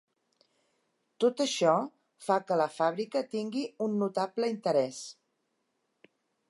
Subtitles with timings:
[1.23, 1.75] Tot això
[2.29, 5.05] fa que la fàbrica tingui un notable interès.